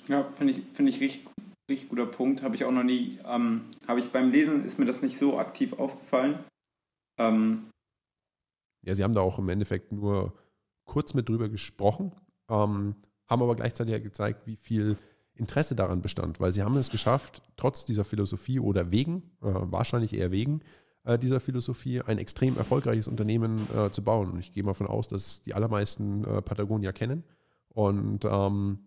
[0.07, 1.27] Ja, finde ich, find ich richtig,
[1.69, 2.41] richtig guter Punkt.
[2.41, 5.37] Habe ich auch noch nie, ähm, habe ich beim Lesen, ist mir das nicht so
[5.37, 6.43] aktiv aufgefallen.
[7.17, 7.69] Ähm,
[8.83, 10.33] ja, Sie haben da auch im Endeffekt nur
[10.85, 12.11] kurz mit drüber gesprochen,
[12.49, 12.95] ähm,
[13.31, 14.97] haben aber gleichzeitig ja gezeigt, wie viel
[15.35, 20.13] Interesse daran bestand, weil Sie haben es geschafft, trotz dieser Philosophie oder wegen, äh, wahrscheinlich
[20.13, 20.61] eher wegen,
[21.05, 24.31] äh, dieser Philosophie ein extrem erfolgreiches Unternehmen äh, zu bauen.
[24.31, 27.23] Und ich gehe mal davon aus, dass die allermeisten äh, Patagonia kennen.
[27.69, 28.79] Und ähm,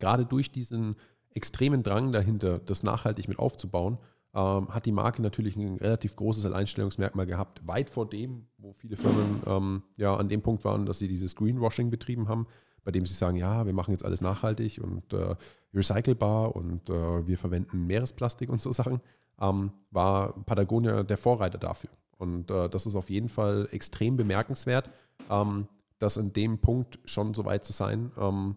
[0.00, 0.96] gerade durch diesen
[1.30, 3.98] extremen Drang dahinter, das nachhaltig mit aufzubauen,
[4.34, 8.96] ähm, hat die Marke natürlich ein relativ großes Alleinstellungsmerkmal gehabt, weit vor dem, wo viele
[8.96, 12.46] Firmen ähm, ja an dem Punkt waren, dass sie dieses Greenwashing betrieben haben,
[12.86, 15.34] bei dem sie sagen, ja, wir machen jetzt alles nachhaltig und äh,
[15.74, 19.00] recycelbar und äh, wir verwenden Meeresplastik und so Sachen,
[19.40, 21.90] ähm, war Patagonia der Vorreiter dafür.
[22.16, 24.88] Und äh, das ist auf jeden Fall extrem bemerkenswert,
[25.28, 25.66] ähm,
[25.98, 28.54] das in dem Punkt schon so weit zu sein, ähm,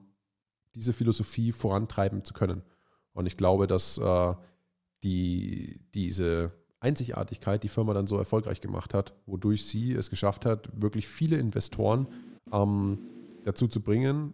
[0.76, 2.62] diese Philosophie vorantreiben zu können.
[3.14, 4.34] Und ich glaube, dass äh,
[5.02, 10.70] die, diese Einzigartigkeit die Firma dann so erfolgreich gemacht hat, wodurch sie es geschafft hat,
[10.80, 12.06] wirklich viele Investoren
[12.54, 13.00] ähm,
[13.50, 14.34] dazu zu bringen,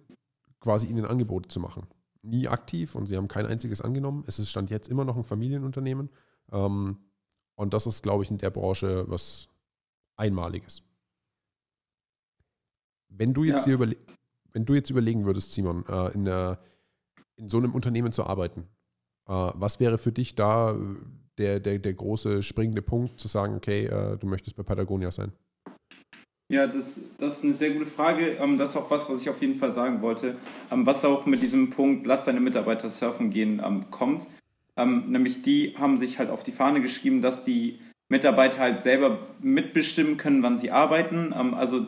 [0.59, 1.87] quasi ihnen Angebote zu machen.
[2.21, 4.23] Nie aktiv und sie haben kein einziges angenommen.
[4.27, 6.09] Es ist stand jetzt immer noch ein Familienunternehmen.
[6.51, 6.97] Ähm,
[7.55, 9.47] und das ist, glaube ich, in der Branche was
[10.17, 10.83] Einmaliges.
[13.09, 13.63] Wenn du jetzt ja.
[13.63, 14.05] dir überlegst,
[14.51, 16.59] wenn du jetzt überlegen würdest, Simon, äh, in, der,
[17.35, 18.61] in so einem Unternehmen zu arbeiten,
[19.27, 20.77] äh, was wäre für dich da äh,
[21.37, 25.33] der, der, der große springende Punkt, zu sagen, okay, du möchtest bei Patagonia sein?
[26.47, 28.37] Ja, das, das ist eine sehr gute Frage.
[28.39, 30.35] Ähm, das ist auch was, was ich auf jeden Fall sagen wollte.
[30.71, 34.27] Ähm, was auch mit diesem Punkt, lass deine Mitarbeiter surfen gehen, ähm, kommt.
[34.77, 37.79] Nämlich die haben sich halt auf die Fahne geschrieben, dass die
[38.09, 41.31] Mitarbeiter halt selber mitbestimmen können, wann sie arbeiten.
[41.31, 41.85] Also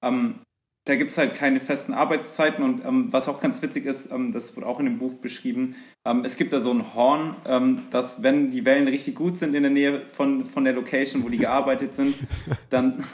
[0.00, 4.32] da gibt es halt keine festen Arbeitszeiten und ähm, was auch ganz witzig ist, ähm,
[4.32, 8.22] das wurde auch in dem Buch beschrieben, ähm, es gibt da so ein Horn, dass
[8.22, 11.36] wenn die Wellen richtig gut sind in der Nähe von, von der Location, wo die
[11.36, 12.16] gearbeitet sind,
[12.70, 13.04] dann,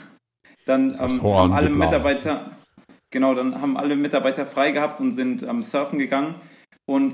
[0.65, 2.51] dann ähm, haben alle Mitarbeiter,
[3.09, 6.35] genau, dann haben alle Mitarbeiter frei gehabt und sind ähm, surfen gegangen
[6.85, 7.13] und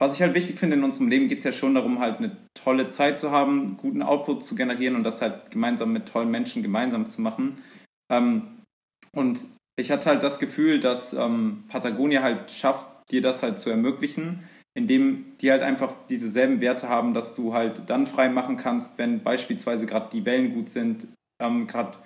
[0.00, 2.36] was ich halt wichtig finde in unserem Leben, geht es ja schon darum, halt eine
[2.54, 6.62] tolle Zeit zu haben, guten Output zu generieren und das halt gemeinsam mit tollen Menschen
[6.62, 7.60] gemeinsam zu machen.
[8.08, 9.40] und
[9.78, 14.44] ich hatte halt das Gefühl, dass ähm, Patagonia halt schafft, dir das halt zu ermöglichen,
[14.74, 19.22] indem die halt einfach dieselben Werte haben, dass du halt dann frei machen kannst, wenn
[19.22, 21.06] beispielsweise gerade die Wellen gut sind,
[21.40, 21.96] ähm, gerade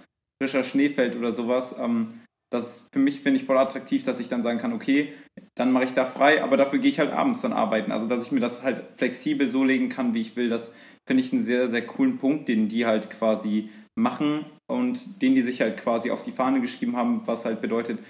[0.42, 1.76] frischer Schnee fällt oder sowas.
[1.78, 5.12] Ähm, das für mich finde ich voll attraktiv, dass ich dann sagen kann, okay,
[5.54, 7.92] dann mache ich da frei, aber dafür gehe ich halt abends dann arbeiten.
[7.92, 10.48] Also dass ich mir das halt flexibel so legen kann, wie ich will.
[10.48, 10.74] Das
[11.06, 15.42] finde ich einen sehr, sehr coolen Punkt, den die halt quasi machen und den die
[15.42, 18.00] sich halt quasi auf die Fahne geschrieben haben, was halt bedeutet,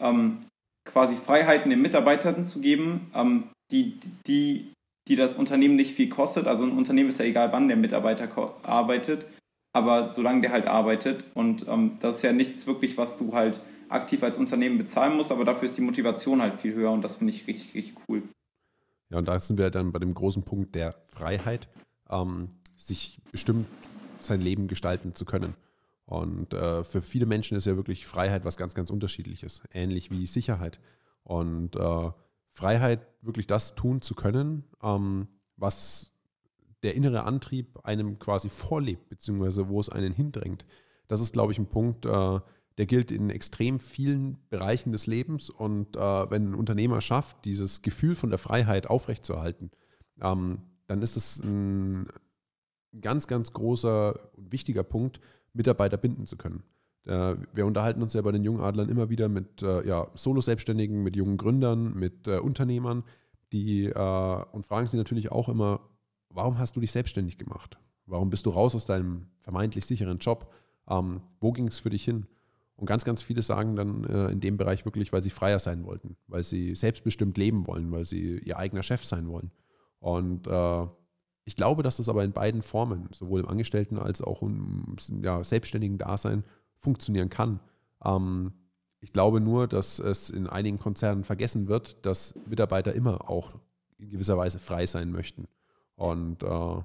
[0.00, 0.38] ähm,
[0.88, 4.72] quasi Freiheiten den Mitarbeitern zu geben, ähm, die, die,
[5.06, 6.46] die das Unternehmen nicht viel kostet.
[6.46, 8.28] Also ein Unternehmen ist ja egal, wann der Mitarbeiter
[8.62, 9.26] arbeitet,
[9.74, 11.24] aber solange der halt arbeitet.
[11.34, 13.60] Und ähm, das ist ja nichts wirklich, was du halt
[13.90, 17.16] aktiv als Unternehmen bezahlen musst, aber dafür ist die Motivation halt viel höher und das
[17.16, 18.22] finde ich richtig, richtig cool.
[19.10, 21.68] Ja, und da sind wir dann bei dem großen Punkt der Freiheit,
[22.08, 23.66] ähm, sich bestimmt
[24.20, 25.54] sein Leben gestalten zu können.
[26.06, 30.26] Und äh, für viele Menschen ist ja wirklich Freiheit was ganz, ganz unterschiedliches, ähnlich wie
[30.26, 30.80] Sicherheit.
[31.22, 32.10] Und äh,
[32.52, 36.10] Freiheit, wirklich das tun zu können, ähm, was
[36.84, 40.64] der innere Antrieb einem quasi vorlebt, beziehungsweise wo es einen hindrängt.
[41.08, 42.40] Das ist, glaube ich, ein Punkt, äh,
[42.78, 45.50] der gilt in extrem vielen Bereichen des Lebens.
[45.50, 49.70] Und äh, wenn ein Unternehmer schafft, dieses Gefühl von der Freiheit aufrechtzuerhalten,
[50.20, 52.06] ähm, dann ist es ein
[53.00, 55.20] ganz, ganz großer und wichtiger Punkt,
[55.52, 56.62] Mitarbeiter binden zu können.
[57.06, 61.02] Äh, wir unterhalten uns ja bei den jungen Adlern immer wieder mit äh, ja, Solo-Selbstständigen,
[61.02, 63.04] mit jungen Gründern, mit äh, Unternehmern,
[63.52, 65.80] die äh, und fragen sie natürlich auch immer,
[66.34, 67.78] warum hast du dich selbstständig gemacht?
[68.06, 70.52] Warum bist du raus aus deinem vermeintlich sicheren Job?
[70.88, 72.26] Ähm, wo ging es für dich hin?
[72.76, 75.84] Und ganz, ganz viele sagen dann äh, in dem Bereich wirklich, weil sie freier sein
[75.84, 79.52] wollten, weil sie selbstbestimmt leben wollen, weil sie ihr eigener Chef sein wollen.
[80.00, 80.86] Und äh,
[81.44, 85.44] ich glaube, dass das aber in beiden Formen, sowohl im Angestellten als auch im ja,
[85.44, 86.42] selbstständigen Dasein,
[86.78, 87.60] funktionieren kann.
[88.04, 88.52] Ähm,
[89.00, 93.52] ich glaube nur, dass es in einigen Konzernen vergessen wird, dass Mitarbeiter immer auch
[93.98, 95.46] in gewisser Weise frei sein möchten
[95.96, 96.82] und äh,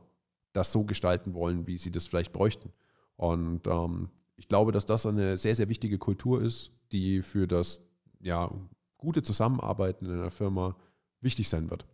[0.54, 2.72] das so gestalten wollen, wie sie das vielleicht bräuchten.
[3.16, 7.86] Und ähm, ich glaube, dass das eine sehr, sehr wichtige Kultur ist, die für das
[8.20, 8.50] ja,
[8.98, 10.76] gute Zusammenarbeiten in einer Firma
[11.22, 11.86] wichtig sein wird.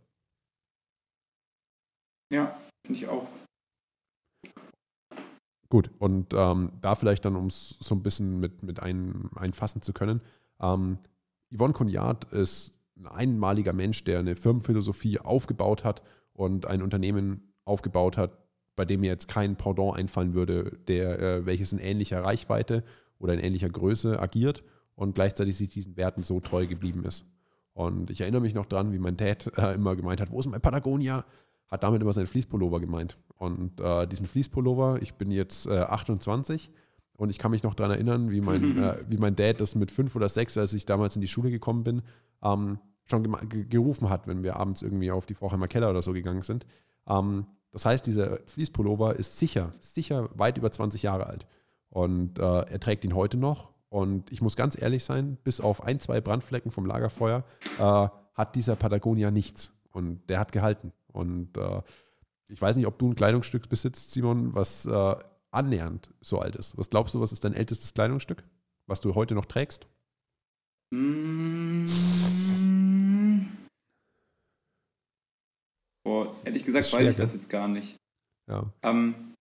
[2.30, 3.26] Ja, finde ich auch.
[5.68, 9.82] Gut, und ähm, da vielleicht dann, um es so ein bisschen mit, mit ein, einfassen
[9.82, 10.20] zu können,
[10.60, 10.98] ähm,
[11.54, 16.02] Yvonne Cognard ist ein einmaliger Mensch, der eine Firmenphilosophie aufgebaut hat
[16.36, 18.38] und ein Unternehmen aufgebaut hat,
[18.76, 22.84] bei dem mir jetzt kein Pendant einfallen würde, der, äh, welches in ähnlicher Reichweite
[23.18, 24.62] oder in ähnlicher Größe agiert
[24.94, 27.24] und gleichzeitig sich diesen Werten so treu geblieben ist.
[27.72, 30.46] Und ich erinnere mich noch dran, wie mein Dad äh, immer gemeint hat, wo ist
[30.46, 31.24] mein Patagonia?
[31.68, 33.18] Hat damit immer seinen Fließpullover gemeint.
[33.38, 36.70] Und äh, diesen Fließpullover, ich bin jetzt äh, 28
[37.16, 39.90] und ich kann mich noch daran erinnern, wie mein, äh, wie mein Dad das mit
[39.90, 42.02] fünf oder sechs, als ich damals in die Schule gekommen bin,
[42.42, 46.42] ähm, schon gerufen hat, wenn wir abends irgendwie auf die Vorheimer Keller oder so gegangen
[46.42, 46.66] sind.
[47.08, 51.46] Ähm, das heißt, dieser Fließpullover ist sicher, sicher weit über 20 Jahre alt.
[51.88, 53.70] Und äh, er trägt ihn heute noch.
[53.88, 57.44] Und ich muss ganz ehrlich sein, bis auf ein, zwei Brandflecken vom Lagerfeuer
[57.78, 59.72] äh, hat dieser Patagonia nichts.
[59.92, 60.92] Und der hat gehalten.
[61.12, 61.82] Und äh,
[62.48, 65.16] ich weiß nicht, ob du ein Kleidungsstück besitzt, Simon, was äh,
[65.50, 66.76] annähernd so alt ist.
[66.76, 68.44] Was glaubst du, was ist dein ältestes Kleidungsstück,
[68.86, 69.86] was du heute noch trägst?
[70.90, 71.86] Mmh.
[76.04, 77.96] Boah, ehrlich gesagt weiß ich das jetzt gar nicht.
[78.48, 78.70] Ja.
[78.82, 79.34] Ähm,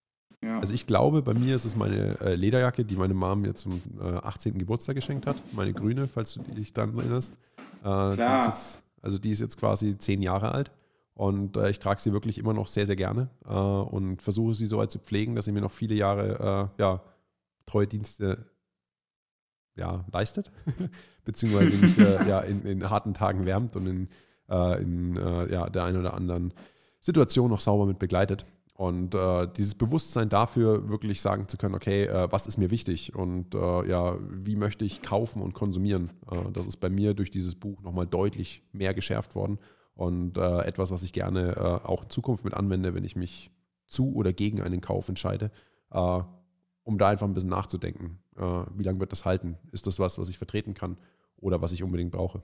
[0.44, 0.60] ja.
[0.60, 3.82] Also ich glaube, bei mir ist es meine äh, Lederjacke, die meine Mom mir zum
[4.00, 4.58] äh, 18.
[4.58, 5.38] Geburtstag geschenkt hat.
[5.54, 7.34] Meine grüne, falls du dich daran erinnerst.
[7.82, 8.48] Äh, Klar.
[8.48, 10.72] Jetzt, also die ist jetzt quasi zehn Jahre alt.
[11.14, 14.66] Und äh, ich trage sie wirklich immer noch sehr, sehr gerne äh, und versuche sie
[14.66, 17.02] so weit zu pflegen, dass sie mir noch viele Jahre äh, ja,
[17.66, 18.46] treue Dienste
[19.76, 20.52] ja, leistet,
[21.26, 24.10] beziehungsweise mich ja, in, in harten Tagen wärmt und in
[24.50, 26.54] äh, in äh, ja, der einen oder anderen
[27.00, 28.46] Situation noch sauber mit begleitet.
[28.74, 33.16] Und äh, dieses Bewusstsein dafür, wirklich sagen zu können, okay, äh, was ist mir wichtig
[33.16, 37.32] und äh, ja, wie möchte ich kaufen und konsumieren, äh, das ist bei mir durch
[37.32, 39.60] dieses Buch nochmal deutlich mehr geschärft worden
[39.94, 43.50] und äh, etwas, was ich gerne äh, auch in Zukunft mit anwende, wenn ich mich
[43.88, 45.52] zu oder gegen einen Kauf entscheide,
[46.86, 48.20] um da einfach ein bisschen nachzudenken.
[48.38, 49.58] wie lange wird das halten?
[49.72, 50.98] Ist das was, was ich vertreten kann
[51.38, 52.44] oder was ich unbedingt brauche?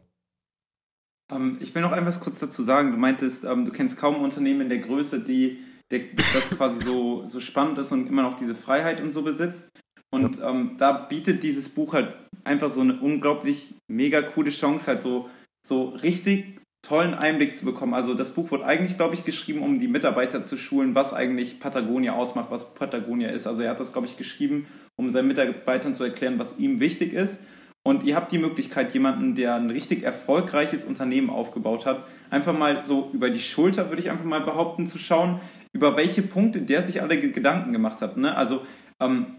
[1.32, 2.92] Ähm, ich will noch etwas kurz dazu sagen.
[2.92, 7.28] Du meintest, ähm, du kennst kaum Unternehmen in der Größe, die der, das quasi so,
[7.28, 9.68] so spannend ist und immer noch diese Freiheit und so besitzt.
[10.14, 15.02] Und ähm, da bietet dieses Buch halt einfach so eine unglaublich mega coole Chance, halt
[15.02, 15.30] so,
[15.66, 17.94] so richtig tollen Einblick zu bekommen.
[17.94, 21.60] Also das Buch wurde eigentlich, glaube ich, geschrieben, um die Mitarbeiter zu schulen, was eigentlich
[21.60, 23.48] Patagonia ausmacht, was Patagonia ist.
[23.48, 24.66] Also er hat das, glaube ich, geschrieben,
[24.96, 27.40] um seinen Mitarbeitern zu erklären, was ihm wichtig ist.
[27.84, 32.84] Und ihr habt die Möglichkeit, jemanden, der ein richtig erfolgreiches Unternehmen aufgebaut hat, einfach mal
[32.84, 35.40] so über die Schulter, würde ich einfach mal behaupten, zu schauen,
[35.74, 38.18] über welche Punkte der sich alle Gedanken gemacht hat.
[38.18, 38.36] Ne?
[38.36, 38.66] Also
[39.00, 39.38] ähm,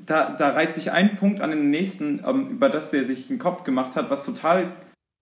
[0.00, 3.38] da, da reiht sich ein Punkt an den nächsten, ähm, über das der sich einen
[3.38, 4.72] Kopf gemacht hat, was total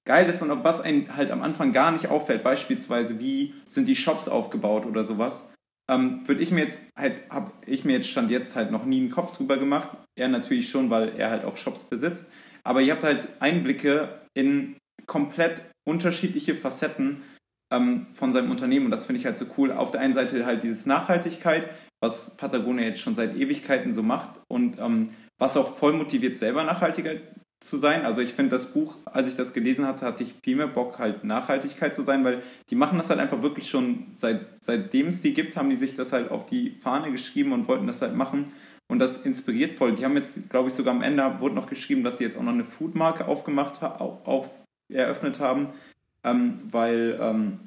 [0.04, 2.42] geil ist und was einem halt am Anfang gar nicht auffällt.
[2.42, 5.50] Beispielsweise, wie sind die Shops aufgebaut oder sowas.
[5.90, 9.00] ähm, würde ich mir jetzt halt, habe ich mir jetzt stand jetzt halt noch nie
[9.00, 9.90] einen Kopf drüber gemacht.
[10.16, 12.26] Er natürlich schon, weil er halt auch Shops besitzt.
[12.62, 17.22] Aber ihr habt halt Einblicke in komplett unterschiedliche Facetten
[17.70, 19.72] ähm, von seinem Unternehmen und das finde ich halt so cool.
[19.72, 21.68] Auf der einen Seite halt dieses Nachhaltigkeit,
[22.00, 26.64] was Patagonia jetzt schon seit Ewigkeiten so macht und ähm, was auch voll motiviert, selber
[26.64, 27.14] nachhaltiger
[27.64, 28.04] zu sein.
[28.04, 30.98] Also ich finde das Buch, als ich das gelesen hatte, hatte ich viel mehr Bock,
[30.98, 35.22] halt Nachhaltigkeit zu sein, weil die machen das halt einfach wirklich schon seit, seitdem es
[35.22, 38.14] die gibt, haben die sich das halt auf die Fahne geschrieben und wollten das halt
[38.14, 38.52] machen.
[38.88, 39.94] Und das inspiriert voll.
[39.94, 42.42] Die haben jetzt, glaube ich, sogar am Ende wurde noch geschrieben, dass sie jetzt auch
[42.42, 44.50] noch eine Foodmarke aufgemacht auf, auf
[44.92, 45.68] eröffnet haben,
[46.22, 47.60] ähm, weil ähm,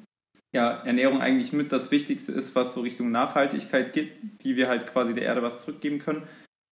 [0.52, 4.86] ja, Ernährung eigentlich mit das Wichtigste ist, was so Richtung Nachhaltigkeit geht, wie wir halt
[4.86, 6.22] quasi der Erde was zurückgeben können.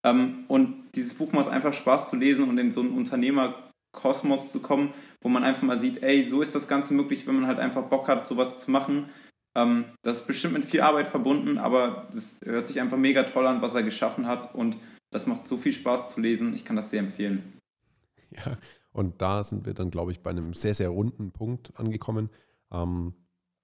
[0.06, 4.60] Ähm, und dieses Buch macht einfach Spaß zu lesen und in so einen Unternehmerkosmos zu
[4.60, 7.58] kommen, wo man einfach mal sieht, ey, so ist das Ganze möglich, wenn man halt
[7.58, 9.10] einfach Bock hat, sowas zu machen.
[9.56, 13.48] Ähm, das ist bestimmt mit viel Arbeit verbunden, aber das hört sich einfach mega toll
[13.48, 14.76] an, was er geschaffen hat und
[15.10, 16.54] das macht so viel Spaß zu lesen.
[16.54, 17.58] Ich kann das sehr empfehlen.
[18.30, 18.58] Ja,
[18.92, 22.30] und da sind wir dann, glaube ich, bei einem sehr, sehr runden Punkt angekommen.
[22.70, 23.14] Ähm,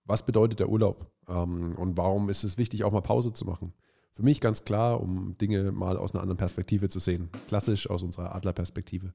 [0.05, 1.13] was bedeutet der Urlaub?
[1.27, 3.73] Und warum ist es wichtig, auch mal Pause zu machen?
[4.13, 7.31] Für mich ganz klar, um Dinge mal aus einer anderen Perspektive zu sehen.
[7.49, 9.15] Klassisch aus unserer Adlerperspektive.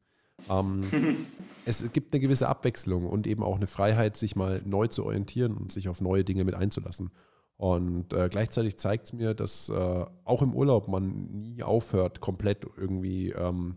[0.50, 0.84] Ähm,
[1.66, 5.56] es gibt eine gewisse Abwechslung und eben auch eine Freiheit, sich mal neu zu orientieren
[5.56, 7.12] und sich auf neue Dinge mit einzulassen.
[7.58, 12.66] Und äh, gleichzeitig zeigt es mir, dass äh, auch im Urlaub man nie aufhört, komplett
[12.78, 13.76] irgendwie ähm,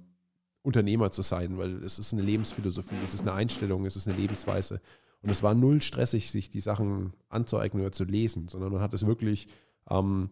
[0.62, 4.16] Unternehmer zu sein, weil es ist eine Lebensphilosophie, es ist eine Einstellung, es ist eine
[4.16, 4.80] Lebensweise.
[5.22, 8.94] Und es war null stressig, sich die Sachen anzueignen oder zu lesen, sondern man hat
[8.94, 9.48] es wirklich
[9.90, 10.30] ähm,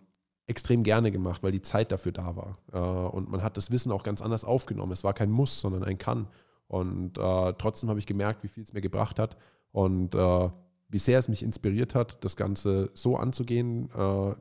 [0.48, 2.58] extrem gerne gemacht, weil die Zeit dafür da war.
[2.72, 4.92] Äh, und man hat das Wissen auch ganz anders aufgenommen.
[4.92, 6.26] Es war kein Muss, sondern ein Kann.
[6.66, 9.36] Und äh, trotzdem habe ich gemerkt, wie viel es mir gebracht hat
[9.72, 10.50] und äh,
[10.88, 13.90] wie sehr es mich inspiriert hat, das Ganze so anzugehen,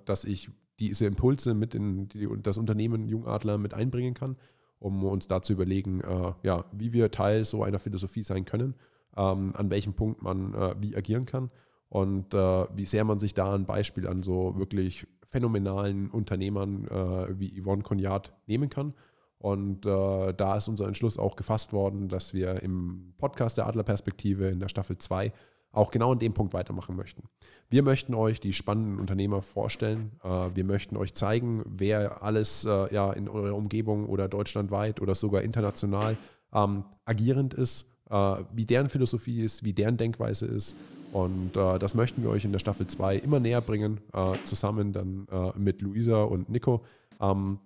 [0.06, 2.08] dass ich diese Impulse mit in
[2.42, 4.38] das Unternehmen Jungadler mit einbringen kann
[4.80, 6.02] um uns da zu überlegen,
[6.44, 8.76] ja, wie wir Teil so einer Philosophie sein können,
[9.18, 11.52] ähm, an welchem Punkt man wie agieren kann
[11.90, 17.62] und wie sehr man sich da ein Beispiel an so wirklich phänomenalen Unternehmern äh, wie
[17.62, 18.94] Yvonne Cognat nehmen kann.
[19.40, 24.48] Und äh, da ist unser Entschluss auch gefasst worden, dass wir im Podcast der Adlerperspektive
[24.48, 25.32] in der Staffel 2
[25.72, 27.24] auch genau an dem Punkt weitermachen möchten.
[27.70, 30.14] Wir möchten euch die spannenden Unternehmer vorstellen.
[30.24, 35.14] Äh, wir möchten euch zeigen, wer alles äh, ja, in eurer Umgebung oder deutschlandweit oder
[35.14, 36.18] sogar international
[36.54, 40.76] ähm, agierend ist, äh, wie deren Philosophie ist, wie deren Denkweise ist.
[41.18, 44.94] Und äh, das möchten wir euch in der Staffel 2 immer näher bringen, äh, zusammen
[44.94, 46.84] dann äh, mit Luisa und Nico.
[47.20, 47.60] Ähm,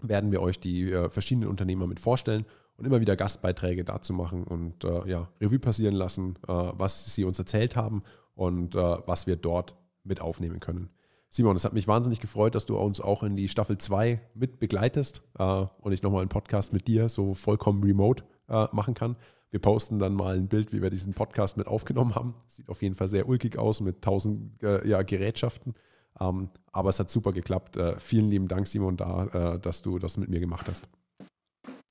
[0.00, 2.44] werden wir euch die verschiedenen Unternehmer mit vorstellen
[2.76, 7.24] und immer wieder Gastbeiträge dazu machen und äh, ja, Revue passieren lassen, äh, was sie
[7.24, 8.02] uns erzählt haben
[8.34, 10.88] und äh, was wir dort mit aufnehmen können.
[11.28, 14.60] Simon, es hat mich wahnsinnig gefreut, dass du uns auch in die Staffel 2 mit
[14.60, 19.16] begleitest äh, und ich nochmal einen Podcast mit dir so vollkommen remote äh, machen kann.
[19.50, 22.34] Wir posten dann mal ein Bild, wie wir diesen Podcast mit aufgenommen haben.
[22.46, 25.74] Sieht auf jeden Fall sehr ulkig aus mit tausend äh, ja, Gerätschaften.
[26.20, 27.78] Ähm, aber es hat super geklappt.
[27.98, 30.86] vielen lieben Dank, Simon, da, dass du das mit mir gemacht hast.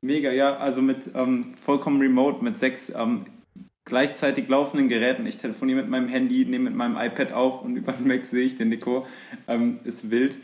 [0.02, 3.26] Mega, ja, also mit ähm, vollkommen remote, mit sechs ähm,
[3.88, 5.26] gleichzeitig laufenden Geräten.
[5.26, 8.46] Ich telefoniere mit meinem Handy, nehme mit meinem iPad auf und über den Mac sehe
[8.46, 9.08] ich den Nico.
[9.48, 10.38] Ähm, ist wild.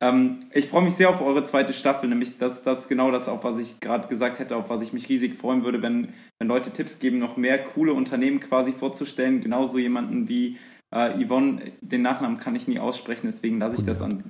[0.00, 3.44] Ähm, ich freue mich sehr auf eure zweite Staffel, nämlich das, das genau das, auf
[3.44, 6.70] was ich gerade gesagt hätte, auf was ich mich riesig freuen würde, wenn, wenn Leute
[6.70, 9.40] Tipps geben, noch mehr coole Unternehmen quasi vorzustellen.
[9.40, 10.58] Genauso jemanden wie
[10.90, 14.24] äh, Yvonne, den Nachnamen kann ich nie aussprechen, deswegen lasse ich das an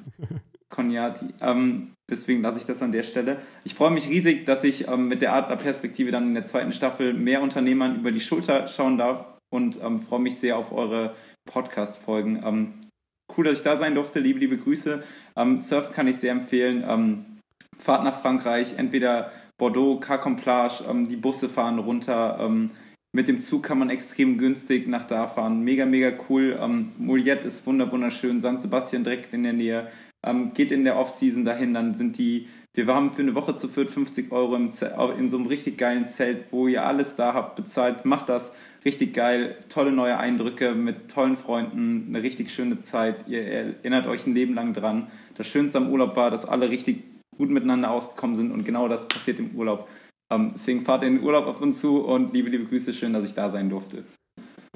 [0.71, 1.27] Coniati.
[1.41, 3.39] Ähm, deswegen lasse ich das an der Stelle.
[3.65, 7.15] Ich freue mich riesig, dass ich ähm, mit der Adler-Perspektive dann in der zweiten Staffel
[7.15, 12.81] mehr Unternehmern über die Schulter schauen darf und ähm, freue mich sehr auf eure Podcast-Folgen.
[13.31, 14.21] Ähm, cool, dass ich da sein durfte.
[14.21, 15.03] Liebe, liebe Grüße.
[15.37, 16.85] Ähm, Surf kann ich sehr empfehlen.
[16.87, 17.25] Ähm,
[17.79, 22.69] Fahrt nach Frankreich, entweder Bordeaux, Carcomplage, ähm, die Busse fahren runter.
[23.13, 25.63] mit dem Zug kann man extrem günstig nach da fahren.
[25.63, 26.59] Mega, mega cool.
[26.61, 28.41] Ähm, Mouliette ist wunderschön.
[28.41, 29.89] San Sebastian direkt in der Nähe.
[30.23, 33.69] Ähm, geht in der Offseason dahin, dann sind die, wir haben für eine Woche zu
[33.69, 38.05] viert 50 Euro in so einem richtig geilen Zelt, wo ihr alles da habt, bezahlt.
[38.05, 43.29] Macht das richtig geil, tolle neue Eindrücke mit tollen Freunden, eine richtig schöne Zeit.
[43.29, 45.11] Ihr erinnert euch ein Leben lang dran.
[45.37, 47.05] Das Schönste am Urlaub war, dass alle richtig
[47.37, 49.89] gut miteinander ausgekommen sind und genau das passiert im Urlaub.
[50.31, 53.25] Ähm, deswegen fahrt in den Urlaub ab und zu und liebe, liebe Grüße, schön, dass
[53.25, 54.05] ich da sein durfte.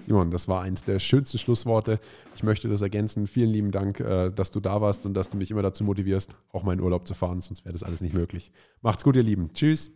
[0.00, 2.00] Simon, das war eins der schönsten Schlussworte.
[2.34, 3.28] Ich möchte das ergänzen.
[3.28, 6.34] Vielen lieben Dank, äh, dass du da warst und dass du mich immer dazu motivierst,
[6.52, 8.50] auch meinen Urlaub zu fahren, sonst wäre das alles nicht möglich.
[8.82, 9.52] Macht's gut, ihr Lieben.
[9.54, 9.92] Tschüss.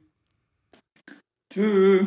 [1.50, 2.06] Tschüss.